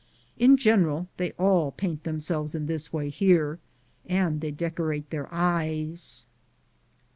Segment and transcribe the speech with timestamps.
[0.39, 3.59] In general they all paint themselves in this way here,
[4.07, 6.25] and they decorate their eyes.